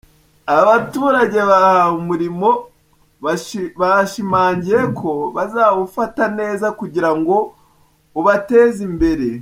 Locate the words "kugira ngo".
6.79-7.35